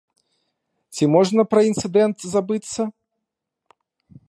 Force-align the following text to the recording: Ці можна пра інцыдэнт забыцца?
Ці 0.95 1.03
можна 1.15 1.41
пра 1.51 1.59
інцыдэнт 1.69 2.17
забыцца? 2.33 2.81